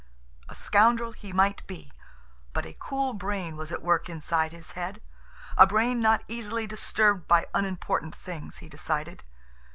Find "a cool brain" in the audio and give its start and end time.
2.65-3.55